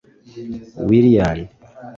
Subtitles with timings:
[0.87, 1.45] Willian